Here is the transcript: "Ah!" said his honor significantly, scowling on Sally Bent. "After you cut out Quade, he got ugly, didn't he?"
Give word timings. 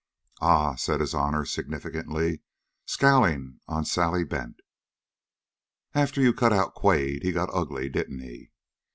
"Ah!" 0.41 0.73
said 0.73 0.99
his 0.99 1.13
honor 1.13 1.45
significantly, 1.45 2.41
scowling 2.87 3.59
on 3.67 3.85
Sally 3.85 4.23
Bent. 4.23 4.55
"After 5.93 6.19
you 6.19 6.33
cut 6.33 6.51
out 6.51 6.73
Quade, 6.73 7.21
he 7.21 7.31
got 7.31 7.53
ugly, 7.53 7.87
didn't 7.87 8.17
he?" 8.21 8.49